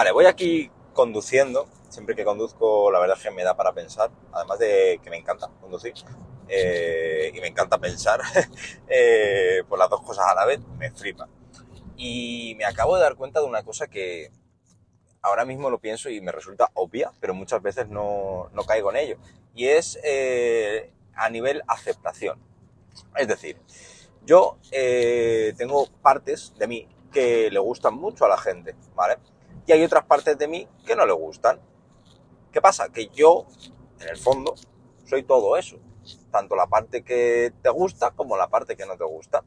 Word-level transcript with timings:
Vale, 0.00 0.12
voy 0.12 0.24
aquí 0.24 0.70
conduciendo. 0.94 1.68
Siempre 1.90 2.16
que 2.16 2.24
conduzco, 2.24 2.90
la 2.90 2.98
verdad 3.00 3.18
es 3.18 3.22
que 3.22 3.30
me 3.30 3.44
da 3.44 3.54
para 3.54 3.74
pensar. 3.74 4.10
Además 4.32 4.58
de 4.58 4.98
que 5.04 5.10
me 5.10 5.18
encanta 5.18 5.50
conducir. 5.60 5.92
eh, 6.48 7.30
y 7.34 7.38
me 7.38 7.48
encanta 7.48 7.76
pensar 7.76 8.18
eh, 8.88 9.62
por 9.68 9.78
las 9.78 9.90
dos 9.90 10.00
cosas 10.00 10.24
a 10.26 10.34
la 10.34 10.46
vez. 10.46 10.58
Me 10.78 10.90
flipa. 10.90 11.28
Y 11.98 12.54
me 12.56 12.64
acabo 12.64 12.96
de 12.96 13.02
dar 13.02 13.14
cuenta 13.14 13.40
de 13.40 13.46
una 13.46 13.62
cosa 13.62 13.88
que 13.88 14.30
ahora 15.20 15.44
mismo 15.44 15.68
lo 15.68 15.80
pienso 15.80 16.08
y 16.08 16.22
me 16.22 16.32
resulta 16.32 16.70
obvia, 16.72 17.12
pero 17.20 17.34
muchas 17.34 17.60
veces 17.60 17.90
no, 17.90 18.48
no 18.54 18.64
caigo 18.64 18.90
en 18.92 18.96
ello. 18.96 19.18
Y 19.54 19.66
es 19.66 19.98
eh, 20.02 20.94
a 21.14 21.28
nivel 21.28 21.60
aceptación. 21.68 22.38
Es 23.16 23.28
decir, 23.28 23.60
yo 24.24 24.56
eh, 24.72 25.52
tengo 25.58 25.88
partes 26.00 26.54
de 26.58 26.66
mí 26.68 26.88
que 27.12 27.50
le 27.50 27.58
gustan 27.58 27.96
mucho 27.96 28.24
a 28.24 28.30
la 28.30 28.38
gente, 28.38 28.74
¿vale? 28.94 29.18
Y 29.70 29.72
hay 29.72 29.84
otras 29.84 30.04
partes 30.04 30.36
de 30.36 30.48
mí 30.48 30.66
que 30.84 30.96
no 30.96 31.06
le 31.06 31.12
gustan. 31.12 31.60
¿Qué 32.50 32.60
pasa? 32.60 32.88
Que 32.88 33.06
yo, 33.06 33.46
en 34.00 34.08
el 34.08 34.16
fondo, 34.16 34.56
soy 35.06 35.22
todo 35.22 35.56
eso. 35.56 35.76
Tanto 36.32 36.56
la 36.56 36.66
parte 36.66 37.04
que 37.04 37.52
te 37.62 37.70
gusta 37.70 38.10
como 38.10 38.36
la 38.36 38.48
parte 38.48 38.76
que 38.76 38.84
no 38.84 38.96
te 38.96 39.04
gusta. 39.04 39.44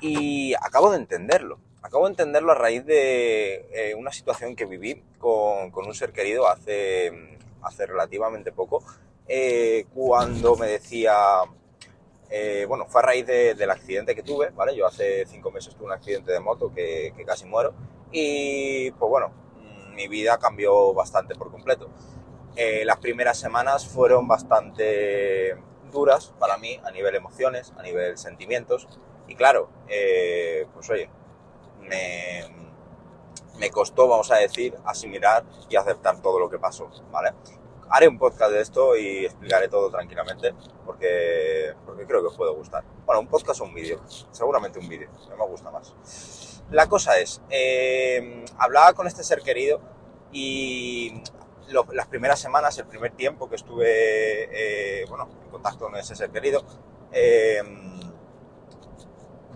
Y 0.00 0.52
acabo 0.54 0.90
de 0.90 0.96
entenderlo. 0.96 1.60
Acabo 1.80 2.06
de 2.06 2.10
entenderlo 2.10 2.50
a 2.50 2.56
raíz 2.56 2.84
de 2.84 3.68
eh, 3.72 3.94
una 3.94 4.10
situación 4.10 4.56
que 4.56 4.64
viví 4.64 5.00
con, 5.20 5.70
con, 5.70 5.86
un 5.86 5.94
ser 5.94 6.10
querido 6.10 6.48
hace, 6.48 7.38
hace 7.62 7.86
relativamente 7.86 8.50
poco, 8.50 8.82
eh, 9.28 9.86
cuando 9.94 10.56
me 10.56 10.66
decía, 10.66 11.14
eh, 12.30 12.64
bueno, 12.66 12.86
fue 12.88 13.00
a 13.00 13.04
raíz 13.04 13.26
de, 13.28 13.54
del 13.54 13.70
accidente 13.70 14.16
que 14.16 14.24
tuve, 14.24 14.50
¿vale? 14.50 14.74
Yo 14.74 14.88
hace 14.88 15.24
cinco 15.26 15.52
meses 15.52 15.76
tuve 15.76 15.86
un 15.86 15.92
accidente 15.92 16.32
de 16.32 16.40
moto 16.40 16.74
que, 16.74 17.14
que 17.16 17.24
casi 17.24 17.46
muero 17.46 17.72
y, 18.12 18.90
pues 18.92 19.08
bueno, 19.08 19.32
mi 19.94 20.08
vida 20.08 20.38
cambió 20.38 20.92
bastante 20.94 21.34
por 21.34 21.50
completo. 21.50 21.88
Eh, 22.56 22.84
las 22.84 22.98
primeras 22.98 23.38
semanas 23.38 23.86
fueron 23.86 24.26
bastante 24.26 25.56
duras 25.92 26.32
para 26.38 26.56
mí 26.56 26.80
a 26.84 26.90
nivel 26.90 27.14
emociones, 27.14 27.72
a 27.76 27.82
nivel 27.82 28.16
sentimientos 28.18 28.88
y 29.28 29.34
claro, 29.34 29.68
eh, 29.88 30.66
pues 30.74 30.88
oye, 30.90 31.08
me, 31.80 32.42
me 33.58 33.70
costó, 33.70 34.08
vamos 34.08 34.30
a 34.30 34.36
decir, 34.36 34.76
asimilar 34.84 35.44
y 35.68 35.76
aceptar 35.76 36.20
todo 36.20 36.38
lo 36.40 36.50
que 36.50 36.58
pasó, 36.58 36.90
¿vale? 37.10 37.32
Haré 37.92 38.06
un 38.06 38.18
podcast 38.18 38.52
de 38.52 38.60
esto 38.60 38.96
y 38.96 39.24
explicaré 39.24 39.68
todo 39.68 39.90
tranquilamente 39.90 40.54
porque, 40.86 41.74
porque 41.84 42.06
creo 42.06 42.20
que 42.20 42.28
os 42.28 42.36
puede 42.36 42.52
gustar. 42.52 42.84
Bueno, 43.04 43.20
un 43.20 43.26
podcast 43.26 43.60
o 43.60 43.64
un 43.64 43.74
vídeo, 43.74 44.00
seguramente 44.30 44.78
un 44.78 44.88
vídeo, 44.88 45.10
me 45.36 45.46
gusta 45.46 45.72
más. 45.72 46.62
La 46.70 46.88
cosa 46.88 47.18
es, 47.18 47.42
eh, 47.50 48.44
hablaba 48.58 48.92
con 48.92 49.08
este 49.08 49.24
ser 49.24 49.42
querido 49.42 49.80
y 50.30 51.20
lo, 51.68 51.84
las 51.92 52.06
primeras 52.06 52.38
semanas, 52.38 52.78
el 52.78 52.86
primer 52.86 53.10
tiempo 53.12 53.48
que 53.48 53.56
estuve 53.56 53.82
eh, 54.52 55.04
bueno, 55.08 55.28
en 55.44 55.50
contacto 55.50 55.86
con 55.86 55.96
ese 55.96 56.14
ser 56.14 56.30
querido, 56.30 56.64
eh, 57.10 57.60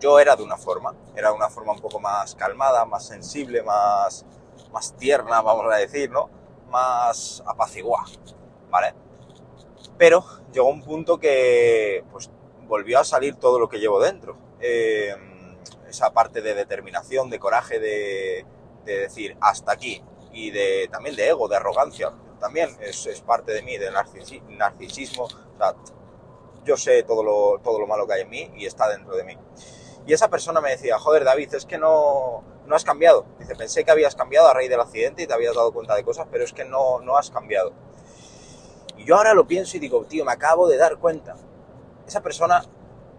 yo 0.00 0.18
era 0.18 0.34
de 0.34 0.42
una 0.42 0.56
forma, 0.56 0.92
era 1.14 1.28
de 1.28 1.36
una 1.36 1.48
forma 1.48 1.72
un 1.72 1.80
poco 1.80 2.00
más 2.00 2.34
calmada, 2.34 2.84
más 2.84 3.06
sensible, 3.06 3.62
más, 3.62 4.26
más 4.72 4.96
tierna, 4.96 5.40
vamos 5.40 5.72
a 5.72 5.76
decir, 5.76 6.10
¿no? 6.10 6.28
Más 6.74 7.40
apaciguada, 7.46 8.06
¿vale? 8.68 8.94
Pero 9.96 10.24
llegó 10.52 10.68
un 10.68 10.82
punto 10.82 11.20
que 11.20 12.02
pues 12.10 12.28
volvió 12.66 12.98
a 12.98 13.04
salir 13.04 13.36
todo 13.36 13.60
lo 13.60 13.68
que 13.68 13.78
llevo 13.78 14.00
dentro. 14.00 14.36
Eh, 14.58 15.14
esa 15.88 16.12
parte 16.12 16.42
de 16.42 16.52
determinación, 16.54 17.30
de 17.30 17.38
coraje, 17.38 17.78
de, 17.78 18.44
de, 18.84 18.98
decir 18.98 19.36
hasta 19.40 19.70
aquí 19.70 20.02
y 20.32 20.50
de 20.50 20.88
también 20.90 21.14
de 21.14 21.28
ego, 21.28 21.46
de 21.46 21.54
arrogancia. 21.54 22.10
También 22.40 22.76
es, 22.80 23.06
parte 23.24 23.52
de 23.52 23.62
mí, 23.62 23.78
de 23.78 23.92
narcisismo. 23.92 25.26
O 25.26 25.74
yo 26.64 26.76
sé 26.76 27.04
todo 27.04 27.22
lo, 27.22 27.60
todo 27.62 27.78
lo 27.78 27.86
malo 27.86 28.04
que 28.08 28.14
hay 28.14 28.22
en 28.22 28.30
mí 28.30 28.50
y 28.56 28.66
está 28.66 28.88
dentro 28.88 29.14
de 29.14 29.22
mí. 29.22 29.38
Y 30.08 30.12
esa 30.12 30.28
persona 30.28 30.60
me 30.60 30.70
decía, 30.70 30.98
joder 30.98 31.22
David, 31.22 31.54
es 31.54 31.66
que 31.66 31.78
no, 31.78 32.42
no 32.66 32.76
has 32.76 32.84
cambiado. 32.84 33.26
Dice, 33.38 33.54
pensé 33.56 33.84
que 33.84 33.90
habías 33.90 34.14
cambiado 34.14 34.48
a 34.48 34.54
raíz 34.54 34.70
del 34.70 34.80
accidente 34.80 35.22
y 35.22 35.26
te 35.26 35.34
habías 35.34 35.54
dado 35.54 35.72
cuenta 35.72 35.94
de 35.94 36.04
cosas, 36.04 36.26
pero 36.30 36.44
es 36.44 36.52
que 36.52 36.64
no, 36.64 37.00
no 37.00 37.16
has 37.16 37.30
cambiado. 37.30 37.72
Y 38.96 39.04
yo 39.04 39.16
ahora 39.16 39.34
lo 39.34 39.46
pienso 39.46 39.76
y 39.76 39.80
digo, 39.80 40.04
tío, 40.04 40.24
me 40.24 40.32
acabo 40.32 40.68
de 40.68 40.76
dar 40.76 40.98
cuenta. 40.98 41.36
Esa 42.06 42.22
persona, 42.22 42.64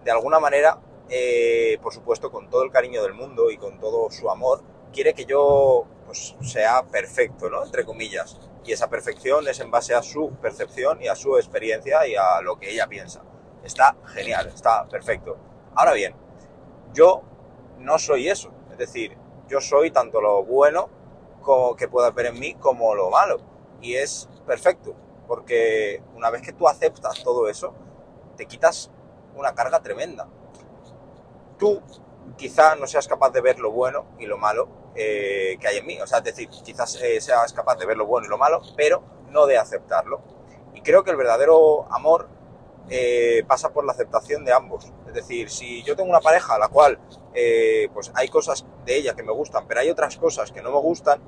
de 0.04 0.12
alguna 0.12 0.40
manera, 0.40 0.80
eh, 1.10 1.78
por 1.82 1.94
supuesto, 1.94 2.32
con 2.32 2.50
todo 2.50 2.64
el 2.64 2.72
cariño 2.72 3.04
del 3.04 3.14
mundo 3.14 3.52
y 3.52 3.58
con 3.58 3.80
todo 3.80 4.10
su 4.10 4.30
amor, 4.30 4.64
quiere 4.94 5.14
que 5.14 5.26
yo 5.26 5.86
pues, 6.06 6.36
sea 6.42 6.84
perfecto, 6.84 7.50
¿no? 7.50 7.64
Entre 7.64 7.86
comillas. 7.86 8.40
Y 8.64 8.72
esa 8.72 8.90
perfección 8.90 9.48
es 9.48 9.60
en 9.60 9.70
base 9.70 9.94
a 9.94 10.02
su 10.02 10.32
percepción 10.42 11.02
y 11.02 11.08
a 11.08 11.16
su 11.16 11.38
experiencia 11.38 12.08
y 12.08 12.16
a 12.16 12.42
lo 12.42 12.58
que 12.58 12.72
ella 12.72 12.88
piensa. 12.88 13.22
Está 13.64 13.96
genial, 14.06 14.48
está 14.48 14.88
perfecto. 14.88 15.38
Ahora 15.76 15.94
bien, 15.94 16.16
yo 16.94 17.22
no 17.80 18.00
soy 18.00 18.30
eso. 18.30 18.52
Es 18.72 18.78
decir, 18.78 19.18
yo 19.48 19.62
soy 19.62 19.92
tanto 19.92 20.22
lo 20.22 20.44
bueno 20.44 20.90
como 21.42 21.76
que 21.76 21.88
pueda 21.88 22.10
ver 22.12 22.28
en 22.28 22.40
mí 22.40 22.56
como 22.56 22.96
lo 22.96 23.10
malo. 23.10 23.38
Y 23.82 23.96
es 23.96 24.28
perfecto, 24.46 24.96
porque 25.28 26.02
una 26.16 26.30
vez 26.30 26.42
que 26.42 26.54
tú 26.54 26.68
aceptas 26.68 27.24
todo 27.24 27.48
eso, 27.48 27.74
te 28.36 28.46
quitas 28.46 28.92
una 29.36 29.54
carga 29.54 29.82
tremenda. 29.82 30.28
Tú 31.58 31.82
quizá 32.36 32.76
no 32.76 32.88
seas 32.88 33.08
capaz 33.08 33.30
de 33.30 33.42
ver 33.42 33.60
lo 33.60 33.72
bueno 33.72 34.06
y 34.20 34.26
lo 34.26 34.38
malo 34.38 34.68
eh, 34.96 35.58
que 35.60 35.68
hay 35.68 35.78
en 35.78 35.86
mí. 35.86 36.02
O 36.02 36.08
sea, 36.08 36.20
es 36.20 36.24
decir, 36.24 36.50
quizás 36.50 36.96
eh, 37.02 37.22
seas 37.22 37.54
capaz 37.54 37.76
de 37.76 37.86
ver 37.86 37.98
lo 37.98 38.06
bueno 38.06 38.26
y 38.26 38.30
lo 38.30 38.38
malo, 38.38 38.62
pero 38.76 39.04
no 39.30 39.46
de 39.46 39.58
aceptarlo. 39.58 40.22
Y 40.74 40.82
creo 40.82 41.04
que 41.04 41.12
el 41.12 41.18
verdadero 41.18 41.86
amor 41.94 42.28
eh, 42.90 43.44
pasa 43.48 43.74
por 43.74 43.86
la 43.86 43.94
aceptación 43.94 44.46
de 44.46 44.54
ambos. 44.54 44.92
Es 45.08 45.14
decir, 45.14 45.50
si 45.50 45.84
yo 45.84 45.96
tengo 45.96 46.10
una 46.10 46.22
pareja 46.22 46.56
a 46.56 46.60
la 46.60 46.68
cual 46.68 47.00
eh, 47.34 47.90
pues 47.94 48.12
hay 48.16 48.28
cosas 48.30 48.66
de 48.86 48.98
ella 48.98 49.16
que 49.16 49.24
me 49.24 49.32
gustan, 49.32 49.68
pero 49.68 49.80
hay 49.82 49.90
otras 49.90 50.18
cosas 50.18 50.52
que 50.52 50.62
no 50.62 50.72
me 50.72 50.80
gustan, 50.80 51.22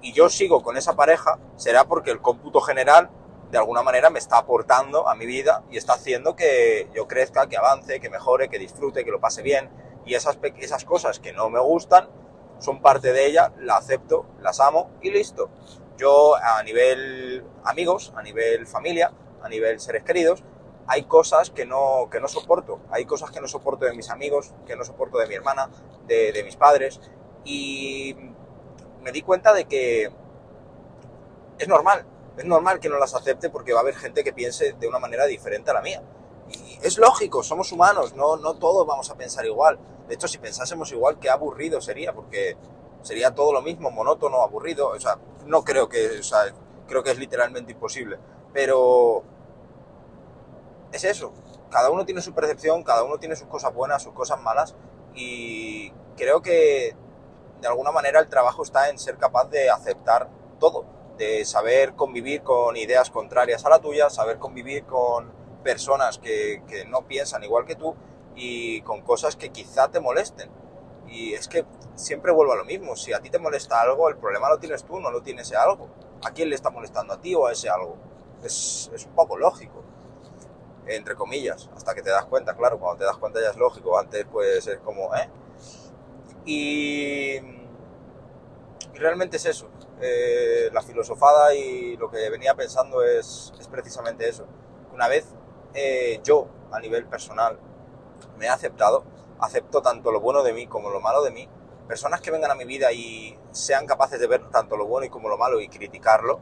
y 0.00 0.12
yo 0.12 0.28
sigo 0.28 0.62
con 0.62 0.76
esa 0.76 0.94
pareja, 0.94 1.38
será 1.56 1.84
porque 1.84 2.10
el 2.10 2.20
cómputo 2.20 2.60
general 2.60 3.10
de 3.50 3.58
alguna 3.58 3.82
manera 3.82 4.10
me 4.10 4.18
está 4.18 4.36
aportando 4.36 5.08
a 5.08 5.14
mi 5.14 5.26
vida 5.26 5.62
y 5.70 5.78
está 5.78 5.94
haciendo 5.94 6.36
que 6.36 6.90
yo 6.94 7.08
crezca, 7.08 7.48
que 7.48 7.56
avance, 7.56 8.00
que 8.00 8.10
mejore, 8.10 8.48
que 8.48 8.58
disfrute, 8.58 9.04
que 9.04 9.10
lo 9.10 9.20
pase 9.20 9.42
bien. 9.42 9.70
Y 10.04 10.14
esas, 10.14 10.38
esas 10.58 10.84
cosas 10.84 11.20
que 11.20 11.32
no 11.32 11.48
me 11.48 11.60
gustan 11.60 12.08
son 12.58 12.82
parte 12.82 13.12
de 13.12 13.26
ella, 13.26 13.52
la 13.58 13.76
acepto, 13.76 14.26
las 14.40 14.60
amo 14.60 14.90
y 15.00 15.10
listo. 15.10 15.50
Yo 15.96 16.34
a 16.36 16.62
nivel 16.62 17.44
amigos, 17.64 18.12
a 18.16 18.22
nivel 18.22 18.66
familia, 18.66 19.12
a 19.42 19.48
nivel 19.48 19.80
seres 19.80 20.02
queridos, 20.02 20.42
hay 20.86 21.04
cosas 21.04 21.50
que 21.50 21.64
no, 21.64 22.08
que 22.10 22.20
no 22.20 22.28
soporto. 22.28 22.80
Hay 22.90 23.04
cosas 23.04 23.30
que 23.30 23.40
no 23.40 23.48
soporto 23.48 23.84
de 23.84 23.94
mis 23.94 24.10
amigos, 24.10 24.52
que 24.66 24.76
no 24.76 24.84
soporto 24.84 25.18
de 25.18 25.26
mi 25.26 25.34
hermana, 25.34 25.70
de, 26.06 26.32
de 26.32 26.44
mis 26.44 26.56
padres. 26.56 27.00
Y 27.44 28.16
me 29.02 29.12
di 29.12 29.22
cuenta 29.22 29.52
de 29.52 29.66
que 29.66 30.10
es 31.58 31.68
normal, 31.68 32.06
es 32.36 32.44
normal 32.44 32.80
que 32.80 32.88
no 32.88 32.98
las 32.98 33.14
acepte 33.14 33.50
porque 33.50 33.72
va 33.72 33.80
a 33.80 33.82
haber 33.82 33.96
gente 33.96 34.24
que 34.24 34.32
piense 34.32 34.72
de 34.72 34.88
una 34.88 34.98
manera 34.98 35.26
diferente 35.26 35.70
a 35.70 35.74
la 35.74 35.82
mía. 35.82 36.02
Y 36.48 36.78
es 36.82 36.98
lógico, 36.98 37.42
somos 37.42 37.72
humanos, 37.72 38.14
no, 38.14 38.36
no 38.36 38.54
todos 38.54 38.86
vamos 38.86 39.10
a 39.10 39.14
pensar 39.14 39.46
igual. 39.46 39.78
De 40.08 40.14
hecho, 40.14 40.28
si 40.28 40.38
pensásemos 40.38 40.92
igual, 40.92 41.18
qué 41.18 41.30
aburrido 41.30 41.80
sería, 41.80 42.12
porque 42.12 42.56
sería 43.02 43.34
todo 43.34 43.52
lo 43.52 43.62
mismo, 43.62 43.90
monótono, 43.90 44.42
aburrido. 44.42 44.88
O 44.88 45.00
sea, 45.00 45.18
no 45.46 45.64
creo 45.64 45.88
que, 45.88 46.18
o 46.18 46.22
sea, 46.22 46.52
creo 46.86 47.02
que 47.02 47.12
es 47.12 47.18
literalmente 47.18 47.72
imposible. 47.72 48.18
Pero 48.52 49.22
es 50.94 51.02
eso, 51.04 51.32
cada 51.70 51.90
uno 51.90 52.04
tiene 52.04 52.22
su 52.22 52.32
percepción, 52.32 52.84
cada 52.84 53.02
uno 53.02 53.18
tiene 53.18 53.34
sus 53.34 53.48
cosas 53.48 53.74
buenas, 53.74 54.02
sus 54.02 54.12
cosas 54.12 54.40
malas, 54.40 54.76
y 55.12 55.90
creo 56.16 56.40
que 56.40 56.94
de 57.60 57.68
alguna 57.68 57.90
manera 57.90 58.20
el 58.20 58.28
trabajo 58.28 58.62
está 58.62 58.88
en 58.88 58.98
ser 58.98 59.16
capaz 59.16 59.50
de 59.50 59.70
aceptar 59.70 60.30
todo, 60.60 60.84
de 61.18 61.44
saber 61.44 61.94
convivir 61.94 62.42
con 62.42 62.76
ideas 62.76 63.10
contrarias 63.10 63.64
a 63.64 63.70
la 63.70 63.80
tuya, 63.80 64.08
saber 64.08 64.38
convivir 64.38 64.84
con 64.84 65.32
personas 65.64 66.18
que, 66.18 66.62
que 66.68 66.84
no 66.84 67.08
piensan 67.08 67.42
igual 67.42 67.64
que 67.64 67.74
tú 67.74 67.96
y 68.36 68.80
con 68.82 69.02
cosas 69.02 69.34
que 69.34 69.50
quizá 69.50 69.88
te 69.90 69.98
molesten. 69.98 70.50
Y 71.08 71.34
es 71.34 71.48
que 71.48 71.64
siempre 71.96 72.32
vuelvo 72.32 72.52
a 72.52 72.56
lo 72.56 72.64
mismo, 72.64 72.96
si 72.96 73.12
a 73.12 73.20
ti 73.20 73.30
te 73.30 73.38
molesta 73.38 73.80
algo, 73.80 74.08
el 74.08 74.16
problema 74.16 74.48
lo 74.48 74.58
tienes 74.58 74.84
tú, 74.84 75.00
no 75.00 75.10
lo 75.10 75.22
tiene 75.22 75.42
ese 75.42 75.56
algo. 75.56 75.88
¿A 76.24 76.30
quién 76.30 76.50
le 76.50 76.54
está 76.54 76.70
molestando? 76.70 77.14
¿A 77.14 77.20
ti 77.20 77.34
o 77.34 77.46
a 77.46 77.52
ese 77.52 77.68
algo? 77.68 77.96
Es, 78.42 78.90
es 78.94 79.06
un 79.06 79.12
poco 79.14 79.36
lógico 79.36 79.82
entre 80.86 81.14
comillas, 81.14 81.70
hasta 81.74 81.94
que 81.94 82.02
te 82.02 82.10
das 82.10 82.24
cuenta, 82.26 82.54
claro, 82.54 82.78
cuando 82.78 82.98
te 82.98 83.04
das 83.04 83.16
cuenta 83.16 83.40
ya 83.40 83.50
es 83.50 83.56
lógico, 83.56 83.98
antes 83.98 84.26
pues 84.30 84.66
es 84.66 84.78
como, 84.80 85.14
¿eh? 85.14 85.28
Y, 86.44 87.36
y 88.92 88.98
realmente 88.98 89.38
es 89.38 89.46
eso, 89.46 89.68
eh, 90.00 90.68
la 90.72 90.82
filosofada 90.82 91.54
y 91.54 91.96
lo 91.96 92.10
que 92.10 92.28
venía 92.28 92.54
pensando 92.54 93.02
es, 93.02 93.52
es 93.58 93.68
precisamente 93.68 94.28
eso. 94.28 94.46
Una 94.92 95.08
vez 95.08 95.26
eh, 95.72 96.20
yo, 96.22 96.48
a 96.70 96.80
nivel 96.80 97.06
personal, 97.06 97.58
me 98.38 98.46
he 98.46 98.48
aceptado, 98.48 99.04
acepto 99.40 99.82
tanto 99.82 100.12
lo 100.12 100.20
bueno 100.20 100.42
de 100.42 100.52
mí 100.52 100.66
como 100.66 100.90
lo 100.90 101.00
malo 101.00 101.22
de 101.22 101.30
mí, 101.30 101.48
personas 101.88 102.20
que 102.20 102.30
vengan 102.30 102.50
a 102.50 102.54
mi 102.54 102.64
vida 102.64 102.92
y 102.92 103.38
sean 103.50 103.86
capaces 103.86 104.20
de 104.20 104.26
ver 104.26 104.48
tanto 104.50 104.76
lo 104.76 104.86
bueno 104.86 105.06
y 105.06 105.10
como 105.10 105.28
lo 105.28 105.36
malo 105.38 105.60
y 105.60 105.68
criticarlo, 105.68 106.40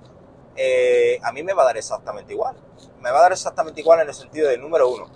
eh, 0.57 1.19
a 1.23 1.33
mí 1.33 1.43
me 1.43 1.55
va 1.55 1.63
a 1.63 1.67
dar 1.67 1.77
exactamente 1.77 2.33
igual. 2.33 2.57
Me 3.01 3.11
va 3.11 3.19
a 3.19 3.23
dar 3.23 3.33
exactamente 3.33 3.81
igual 3.81 4.01
en 4.01 4.09
el 4.09 4.15
sentido 4.15 4.49
de, 4.49 4.59
número 4.59 4.89
uno, 4.89 5.07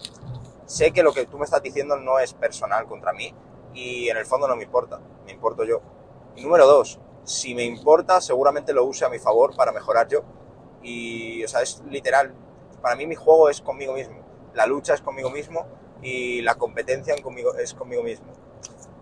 sé 0.66 0.92
que 0.92 1.02
lo 1.02 1.12
que 1.12 1.26
tú 1.26 1.38
me 1.38 1.44
estás 1.44 1.62
diciendo 1.62 1.96
no 1.96 2.18
es 2.18 2.32
personal 2.34 2.86
contra 2.86 3.12
mí 3.12 3.32
y 3.74 4.08
en 4.08 4.16
el 4.16 4.26
fondo 4.26 4.48
no 4.48 4.56
me 4.56 4.64
importa, 4.64 5.00
me 5.24 5.32
importo 5.32 5.64
yo. 5.64 5.80
Y 6.34 6.42
número 6.42 6.66
dos, 6.66 6.98
si 7.24 7.54
me 7.54 7.64
importa, 7.64 8.20
seguramente 8.20 8.72
lo 8.72 8.84
use 8.84 9.04
a 9.04 9.08
mi 9.08 9.18
favor 9.18 9.54
para 9.54 9.72
mejorar 9.72 10.08
yo. 10.08 10.22
Y, 10.82 11.44
o 11.44 11.48
sea, 11.48 11.62
es 11.62 11.82
literal, 11.88 12.34
para 12.80 12.96
mí 12.96 13.06
mi 13.06 13.14
juego 13.14 13.48
es 13.48 13.60
conmigo 13.60 13.92
mismo, 13.92 14.20
la 14.54 14.66
lucha 14.66 14.94
es 14.94 15.02
conmigo 15.02 15.30
mismo 15.30 15.66
y 16.02 16.42
la 16.42 16.54
competencia 16.56 17.14
es 17.14 17.74
conmigo 17.74 18.02
mismo. 18.02 18.32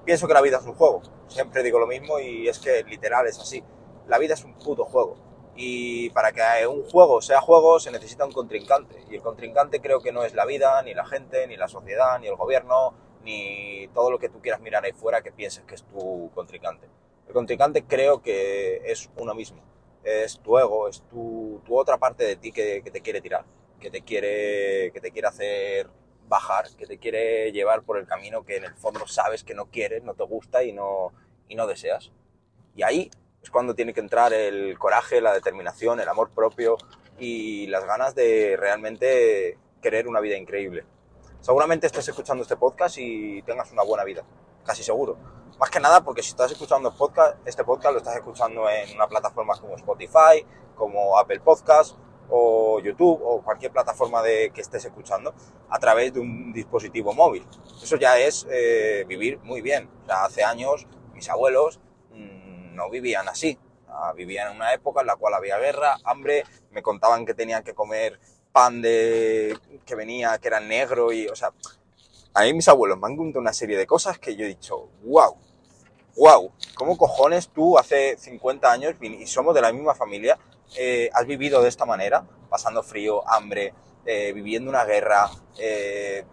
Pienso 0.04 0.26
que 0.26 0.34
la 0.34 0.42
vida 0.42 0.58
es 0.58 0.64
un 0.64 0.74
juego, 0.74 1.02
siempre 1.28 1.62
digo 1.62 1.78
lo 1.78 1.86
mismo 1.86 2.18
y 2.18 2.48
es 2.48 2.58
que 2.58 2.82
literal 2.84 3.26
es 3.26 3.38
así. 3.38 3.62
La 4.06 4.18
vida 4.18 4.34
es 4.34 4.44
un 4.44 4.54
puto 4.54 4.84
juego 4.84 5.16
y 5.56 6.10
para 6.10 6.32
que 6.32 6.66
un 6.66 6.82
juego 6.84 7.22
sea 7.22 7.40
juego 7.40 7.78
se 7.78 7.90
necesita 7.90 8.24
un 8.24 8.32
contrincante. 8.32 9.04
Y 9.10 9.16
el 9.16 9.22
contrincante 9.22 9.80
creo 9.80 10.00
que 10.00 10.12
no 10.12 10.24
es 10.24 10.34
la 10.34 10.46
vida, 10.46 10.82
ni 10.82 10.94
la 10.94 11.04
gente, 11.04 11.46
ni 11.46 11.56
la 11.56 11.68
sociedad, 11.68 12.18
ni 12.18 12.26
el 12.26 12.36
gobierno, 12.36 12.94
ni 13.22 13.88
todo 13.94 14.10
lo 14.10 14.18
que 14.18 14.28
tú 14.28 14.40
quieras 14.40 14.60
mirar 14.60 14.84
ahí 14.84 14.92
fuera 14.92 15.22
que 15.22 15.32
pienses 15.32 15.64
que 15.64 15.74
es 15.74 15.84
tu 15.84 16.30
contrincante. 16.34 16.88
El 17.26 17.32
contrincante 17.32 17.84
creo 17.84 18.20
que 18.20 18.82
es 18.84 19.10
uno 19.16 19.34
mismo. 19.34 19.62
Es 20.02 20.40
tu 20.40 20.58
ego, 20.58 20.88
es 20.88 21.02
tu, 21.08 21.62
otra 21.68 21.98
parte 21.98 22.24
de 22.24 22.36
ti 22.36 22.52
que, 22.52 22.82
que, 22.82 22.90
te 22.90 23.00
quiere 23.00 23.22
tirar, 23.22 23.46
que 23.80 23.90
te 23.90 24.02
quiere, 24.02 24.90
que 24.92 25.00
te 25.00 25.10
quiere 25.10 25.28
hacer 25.28 25.88
bajar, 26.28 26.66
que 26.76 26.86
te 26.86 26.98
quiere 26.98 27.52
llevar 27.52 27.82
por 27.82 27.98
el 27.98 28.06
camino 28.06 28.44
que 28.44 28.56
en 28.56 28.64
el 28.64 28.74
fondo 28.74 29.06
sabes 29.06 29.44
que 29.44 29.54
no 29.54 29.66
quieres, 29.66 30.02
no 30.02 30.14
te 30.14 30.24
gusta 30.24 30.62
y 30.62 30.72
no, 30.72 31.12
y 31.48 31.54
no 31.54 31.66
deseas. 31.66 32.12
Y 32.76 32.82
ahí 32.82 33.10
es 33.44 33.50
cuando 33.50 33.74
tiene 33.74 33.92
que 33.92 34.00
entrar 34.00 34.32
el 34.32 34.78
coraje, 34.78 35.20
la 35.20 35.32
determinación, 35.32 36.00
el 36.00 36.08
amor 36.08 36.30
propio 36.30 36.76
y 37.18 37.66
las 37.66 37.84
ganas 37.84 38.14
de 38.14 38.56
realmente 38.58 39.58
querer 39.82 40.08
una 40.08 40.20
vida 40.20 40.36
increíble. 40.36 40.84
Seguramente 41.40 41.86
estés 41.86 42.08
escuchando 42.08 42.42
este 42.42 42.56
podcast 42.56 42.96
y 42.98 43.42
tengas 43.42 43.70
una 43.70 43.82
buena 43.82 44.02
vida, 44.02 44.24
casi 44.64 44.82
seguro. 44.82 45.18
Más 45.58 45.70
que 45.70 45.78
nada 45.78 46.02
porque 46.02 46.22
si 46.22 46.30
estás 46.30 46.50
escuchando 46.50 46.96
podcast, 46.96 47.36
este 47.46 47.64
podcast 47.64 47.92
lo 47.92 47.98
estás 47.98 48.16
escuchando 48.16 48.68
en 48.68 48.96
una 48.96 49.06
plataforma 49.06 49.54
como 49.60 49.76
Spotify, 49.76 50.44
como 50.74 51.18
Apple 51.18 51.40
Podcast 51.40 51.96
o 52.30 52.80
YouTube 52.80 53.20
o 53.22 53.42
cualquier 53.42 53.72
plataforma 53.72 54.22
de, 54.22 54.50
que 54.54 54.62
estés 54.62 54.86
escuchando 54.86 55.34
a 55.68 55.78
través 55.78 56.14
de 56.14 56.20
un 56.20 56.50
dispositivo 56.50 57.12
móvil. 57.12 57.46
Eso 57.82 57.96
ya 57.96 58.18
es 58.18 58.46
eh, 58.50 59.04
vivir 59.06 59.38
muy 59.40 59.60
bien. 59.60 59.90
O 60.02 60.06
sea, 60.06 60.24
hace 60.24 60.42
años 60.42 60.86
mis 61.12 61.28
abuelos 61.28 61.78
no 62.74 62.90
vivían 62.90 63.28
así. 63.28 63.58
Vivían 64.16 64.50
en 64.50 64.56
una 64.56 64.74
época 64.74 65.02
en 65.02 65.06
la 65.06 65.16
cual 65.16 65.34
había 65.34 65.56
guerra, 65.58 65.96
hambre, 66.04 66.44
me 66.72 66.82
contaban 66.82 67.24
que 67.24 67.32
tenían 67.32 67.62
que 67.62 67.74
comer 67.74 68.18
pan 68.52 68.82
de 68.82 69.56
que 69.86 69.94
venía, 69.94 70.38
que 70.38 70.48
era 70.48 70.60
negro 70.60 71.12
y, 71.12 71.28
o 71.28 71.36
sea, 71.36 71.52
a 72.34 72.42
mí 72.42 72.52
mis 72.52 72.68
abuelos 72.68 72.98
me 72.98 73.06
han 73.06 73.16
contado 73.16 73.40
una 73.40 73.52
serie 73.52 73.76
de 73.76 73.86
cosas 73.86 74.18
que 74.18 74.34
yo 74.34 74.44
he 74.44 74.48
dicho, 74.48 74.88
wow, 75.04 75.36
wow, 76.16 76.52
¿cómo 76.74 76.96
cojones 76.96 77.48
tú 77.48 77.78
hace 77.78 78.16
50 78.16 78.70
años 78.70 78.94
y 79.00 79.26
somos 79.26 79.54
de 79.54 79.60
la 79.60 79.72
misma 79.72 79.94
familia, 79.94 80.38
eh, 80.76 81.10
has 81.12 81.26
vivido 81.26 81.62
de 81.62 81.68
esta 81.68 81.84
manera, 81.84 82.26
pasando 82.48 82.82
frío, 82.82 83.28
hambre, 83.28 83.74
eh, 84.06 84.32
viviendo 84.32 84.70
una 84.70 84.84
guerra, 84.84 85.30
eh, 85.58 86.24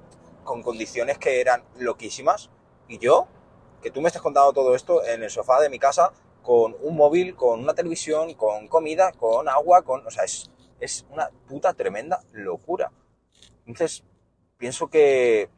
con 0.43 0.61
condiciones 0.63 1.17
que 1.17 1.39
eran 1.39 1.63
loquísimas 1.77 2.49
y 2.87 2.97
yo, 2.97 3.27
que 3.81 3.91
tú 3.91 4.01
me 4.01 4.07
estés 4.07 4.21
contando 4.21 4.53
todo 4.53 4.75
esto 4.75 5.03
en 5.05 5.23
el 5.23 5.29
sofá 5.29 5.59
de 5.61 5.69
mi 5.69 5.79
casa, 5.79 6.11
con 6.41 6.75
un 6.81 6.95
móvil, 6.95 7.35
con 7.35 7.59
una 7.59 7.73
televisión, 7.73 8.33
con 8.33 8.67
comida, 8.67 9.11
con 9.11 9.47
agua, 9.47 9.83
con... 9.83 10.05
O 10.05 10.11
sea, 10.11 10.23
es, 10.23 10.49
es 10.79 11.05
una 11.09 11.29
puta 11.47 11.73
tremenda 11.73 12.21
locura. 12.33 12.91
Entonces, 13.65 14.03
pienso 14.57 14.89
que 14.89 15.49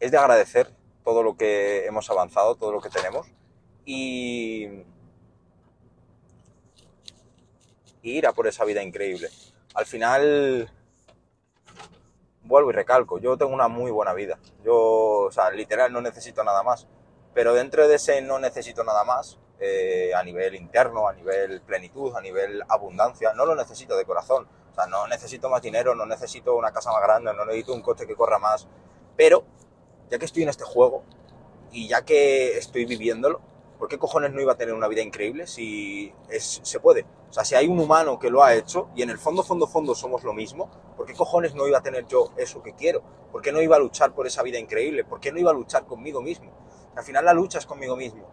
es 0.00 0.10
de 0.10 0.18
agradecer 0.18 0.70
todo 1.04 1.22
lo 1.22 1.36
que 1.36 1.86
hemos 1.86 2.10
avanzado, 2.10 2.54
todo 2.54 2.72
lo 2.72 2.80
que 2.80 2.90
tenemos 2.90 3.26
y, 3.88 4.84
ir 8.02 8.26
a 8.26 8.32
por 8.32 8.46
esa 8.46 8.64
vida 8.64 8.82
increíble. 8.82 9.28
Al 9.74 9.86
final, 9.86 10.70
vuelvo 12.42 12.70
y 12.70 12.74
recalco, 12.74 13.18
yo 13.18 13.36
tengo 13.38 13.52
una 13.52 13.68
muy 13.68 13.90
buena 13.90 14.12
vida. 14.12 14.38
Yo, 14.64 14.76
o 15.26 15.32
sea, 15.32 15.50
literal 15.50 15.92
no 15.92 16.00
necesito 16.00 16.44
nada 16.44 16.62
más. 16.62 16.86
Pero 17.38 17.54
dentro 17.54 17.86
de 17.86 17.94
ese 17.94 18.20
no 18.20 18.40
necesito 18.40 18.82
nada 18.82 19.04
más, 19.04 19.38
eh, 19.60 20.10
a 20.12 20.24
nivel 20.24 20.56
interno, 20.56 21.06
a 21.06 21.12
nivel 21.12 21.60
plenitud, 21.60 22.12
a 22.16 22.20
nivel 22.20 22.64
abundancia, 22.68 23.32
no 23.32 23.46
lo 23.46 23.54
necesito 23.54 23.96
de 23.96 24.04
corazón. 24.04 24.48
O 24.72 24.74
sea, 24.74 24.88
no 24.88 25.06
necesito 25.06 25.48
más 25.48 25.62
dinero, 25.62 25.94
no 25.94 26.04
necesito 26.04 26.56
una 26.56 26.72
casa 26.72 26.90
más 26.90 27.00
grande, 27.00 27.32
no 27.32 27.44
necesito 27.44 27.74
un 27.74 27.80
coche 27.80 28.08
que 28.08 28.16
corra 28.16 28.40
más. 28.40 28.66
Pero, 29.16 29.44
ya 30.10 30.18
que 30.18 30.24
estoy 30.24 30.42
en 30.42 30.48
este 30.48 30.64
juego 30.64 31.04
y 31.70 31.86
ya 31.86 32.04
que 32.04 32.58
estoy 32.58 32.86
viviéndolo, 32.86 33.40
¿por 33.78 33.86
qué 33.86 33.98
cojones 33.98 34.32
no 34.32 34.40
iba 34.40 34.54
a 34.54 34.56
tener 34.56 34.74
una 34.74 34.88
vida 34.88 35.02
increíble 35.02 35.46
si 35.46 36.12
se 36.28 36.80
puede? 36.80 37.06
O 37.30 37.32
sea, 37.32 37.44
si 37.44 37.54
hay 37.54 37.68
un 37.68 37.78
humano 37.78 38.18
que 38.18 38.30
lo 38.30 38.42
ha 38.42 38.52
hecho 38.56 38.88
y 38.96 39.02
en 39.02 39.10
el 39.10 39.18
fondo, 39.18 39.44
fondo, 39.44 39.68
fondo 39.68 39.94
somos 39.94 40.24
lo 40.24 40.32
mismo, 40.32 40.68
¿por 40.96 41.06
qué 41.06 41.14
cojones 41.14 41.54
no 41.54 41.68
iba 41.68 41.78
a 41.78 41.82
tener 41.82 42.04
yo 42.08 42.32
eso 42.36 42.64
que 42.64 42.74
quiero? 42.74 43.00
¿Por 43.30 43.42
qué 43.42 43.52
no 43.52 43.62
iba 43.62 43.76
a 43.76 43.78
luchar 43.78 44.12
por 44.12 44.26
esa 44.26 44.42
vida 44.42 44.58
increíble? 44.58 45.04
¿Por 45.04 45.20
qué 45.20 45.30
no 45.30 45.38
iba 45.38 45.52
a 45.52 45.54
luchar 45.54 45.86
conmigo 45.86 46.20
mismo? 46.20 46.50
Al 46.98 47.04
final 47.04 47.24
la 47.24 47.32
lucha 47.32 47.58
es 47.58 47.66
conmigo 47.66 47.94
mismo. 47.94 48.26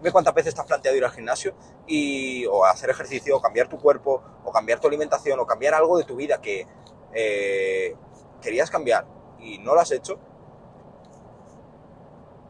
Ve 0.00 0.12
cuántas 0.12 0.32
veces 0.32 0.56
has 0.56 0.64
planteado 0.64 0.96
ir 0.96 1.04
al 1.04 1.10
gimnasio 1.10 1.54
y, 1.88 2.46
o 2.46 2.64
hacer 2.64 2.88
ejercicio, 2.88 3.36
o 3.36 3.40
cambiar 3.40 3.68
tu 3.68 3.80
cuerpo, 3.80 4.22
o 4.44 4.52
cambiar 4.52 4.78
tu 4.78 4.86
alimentación, 4.86 5.40
o 5.40 5.46
cambiar 5.46 5.74
algo 5.74 5.98
de 5.98 6.04
tu 6.04 6.14
vida 6.14 6.40
que 6.40 6.64
eh, 7.12 7.96
querías 8.40 8.70
cambiar 8.70 9.06
y 9.40 9.58
no 9.58 9.74
lo 9.74 9.80
has 9.80 9.90
hecho. 9.90 10.20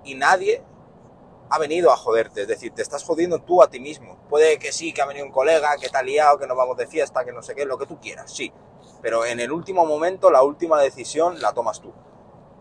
Y 0.04 0.14
nadie 0.14 0.62
ha 1.48 1.58
venido 1.58 1.90
a 1.90 1.96
joderte, 1.96 2.42
es 2.42 2.48
decir, 2.48 2.75
te 2.75 2.82
estás 2.82 3.02
jodiendo 3.02 3.38
tú 3.38 3.62
a 3.62 3.70
ti 3.70 3.80
mismo. 3.80 4.18
Puede 4.28 4.58
que 4.58 4.72
sí, 4.72 4.92
que 4.92 5.00
ha 5.00 5.06
venido 5.06 5.25
un 5.25 5.32
colega, 5.32 5.76
que 5.80 5.88
te 5.88 5.96
ha 5.96 6.02
liado, 6.02 6.38
que 6.38 6.46
nos 6.46 6.56
vamos 6.56 6.76
de 6.76 6.86
fiesta, 6.86 7.25
que 7.25 7.32
no 7.32 7.42
sé 7.42 7.54
qué, 7.54 7.64
lo 7.64 7.78
que 7.78 7.86
tú 7.86 7.98
quieras, 7.98 8.30
sí. 8.30 8.52
Pero 9.00 9.25
en 9.25 9.40
el 9.40 9.50
último 9.50 9.86
momento, 9.86 10.30
la 10.30 10.42
última 10.42 10.78
decisión 10.82 11.40
la 11.40 11.54
tomas 11.54 11.80
tú. 11.80 11.94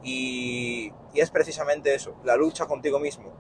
Y, 0.04 0.94
es 1.14 1.30
precisamente 1.30 1.94
eso, 1.94 2.16
la 2.24 2.36
lucha 2.36 2.66
contigo 2.66 3.00
mismo. 3.00 3.32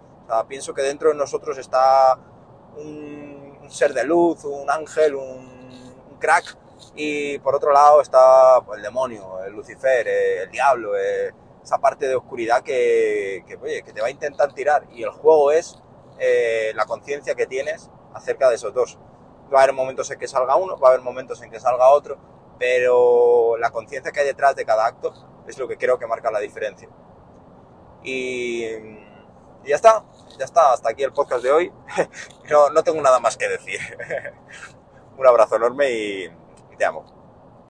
Pienso 0.48 0.74
que 0.74 0.81
dentro 0.81 1.10
de 1.10 1.16
nosotros 1.16 1.58
está 1.58 2.18
un, 2.78 3.60
ser 3.69 3.94
de 3.94 4.04
luz, 4.04 4.44
un 4.46 4.70
ángel, 4.70 5.15
un, 5.15 6.15
crack, 6.20 6.58
y 6.96 7.39
por 7.39 7.56
otro 7.56 7.72
lado 7.72 8.01
está 8.01 8.60
el 8.75 8.82
demonio, 8.82 9.44
el 9.44 9.53
Lucifer, 9.53 10.08
eh, 10.08 10.44
el 10.44 10.51
diablo, 10.51 10.96
eh, 10.98 11.34
esa 11.63 11.80
parte 11.80 12.08
de 12.08 12.15
oscuridad 12.15 12.62
que, 12.62 13.44
que, 13.48 13.58
te 13.94 14.01
va 14.01 14.08
a 14.08 14.12
intentar 14.12 14.53
tirar. 14.53 14.86
Y 14.91 15.03
el 15.03 15.10
juego 15.10 15.51
es 15.51 15.80
eh, 16.20 16.72
la 16.75 16.86
conciencia 16.86 17.36
que 17.36 17.48
tienes 17.48 17.89
acerca 18.13 18.50
de 18.50 18.56
esos 18.56 18.74
dos. 18.74 19.00
Va 19.53 19.62
a 19.62 19.63
haber 19.63 19.75
momentos 19.75 20.12
en 20.12 20.20
que 20.20 20.27
salga 20.27 20.56
uno, 20.56 20.77
va 20.77 20.89
a 20.89 20.91
haber 20.91 21.03
momentos 21.03 21.41
en 21.41 21.50
que 21.50 21.60
salga 21.60 21.89
otro, 21.89 22.18
pero 22.60 23.58
la 23.58 23.72
conciencia 23.72 24.12
que 24.12 24.20
hay 24.20 24.27
detrás 24.27 24.56
de 24.56 24.65
cada 24.65 24.86
acto 24.86 25.13
es 25.48 25.57
lo 25.57 25.67
que 25.67 25.77
creo 25.77 25.98
que 26.00 26.07
marca 26.07 26.31
la 26.31 26.39
diferencia. 26.39 26.89
Y, 28.03 28.62
ya 29.65 29.75
está, 29.75 30.03
ya 30.38 30.45
está, 30.45 30.74
hasta 30.74 30.89
aquí 30.89 31.03
el 31.03 31.13
podcast 31.13 31.43
de 31.43 31.51
hoy. 31.51 31.71
no, 32.50 32.69
no 32.69 32.83
tengo 32.83 33.01
nada 33.01 33.19
más 33.19 33.38
que 33.38 33.48
decir. 33.48 33.79
Un 35.17 35.27
abrazo 35.27 35.55
enorme 35.55 35.91
y 35.91 36.29
te 36.77 36.86
amo. 36.86 37.21